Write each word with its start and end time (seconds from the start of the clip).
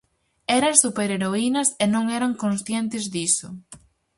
Eran 0.59 0.75
superheroínas 0.83 1.67
e 1.83 1.85
non 1.93 2.05
eran 2.17 2.33
conscientes 2.43 3.03
diso. 3.15 3.49